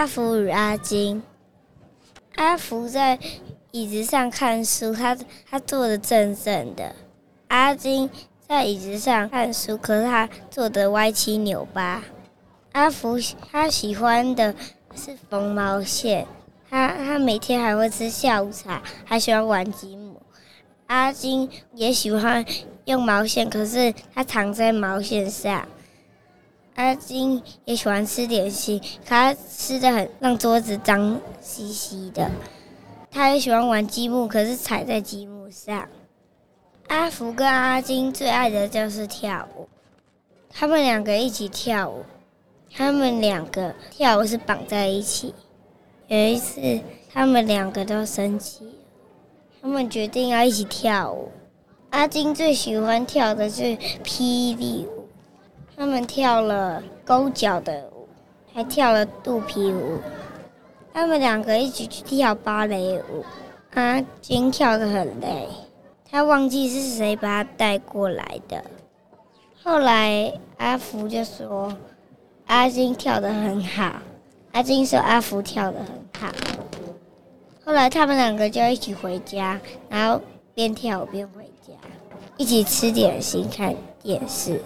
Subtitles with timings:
[0.00, 1.22] 阿福与阿金。
[2.36, 3.18] 阿福在
[3.70, 5.14] 椅子上看书，他
[5.50, 6.96] 他坐的正正的。
[7.48, 8.08] 阿金
[8.48, 12.02] 在椅子上看书，可是他坐的歪七扭八。
[12.72, 13.18] 阿福
[13.52, 14.54] 他喜欢的
[14.94, 16.26] 是缝毛线，
[16.70, 20.22] 他他每天还会吃下午茶，还喜欢玩积木。
[20.86, 22.42] 阿金也喜欢
[22.86, 25.68] 用毛线，可是他躺在毛线上。
[26.76, 32.30] 阿金也喜欢吃点心，他吃的很让桌子脏兮兮的。
[33.10, 35.88] 他也喜欢玩积木，可是踩在积木上。
[36.88, 39.68] 阿福跟阿金最爱的就是跳舞，
[40.48, 42.04] 他们两个一起跳舞。
[42.72, 45.34] 他们两个跳舞是绑在一起。
[46.06, 46.80] 有一次，
[47.12, 48.64] 他们两个都生气，
[49.60, 51.32] 他们决定要一起跳舞。
[51.90, 54.99] 阿金最喜欢跳的是霹雳舞。
[55.80, 58.06] 他们跳了勾脚的舞，
[58.52, 59.98] 还跳了肚皮舞。
[60.92, 63.24] 他们两个一起去跳芭蕾舞。
[63.72, 65.48] 阿金跳得很累，
[66.04, 68.62] 他忘记是谁把他带过来的。
[69.62, 71.74] 后来阿福就说
[72.44, 74.02] 阿金跳得很好，
[74.52, 75.88] 阿金说阿福跳得很
[76.20, 76.30] 好。
[77.64, 80.20] 后来他们两个就一起回家，然后
[80.52, 81.72] 边跳边回家，
[82.36, 84.60] 一起吃点心看电视。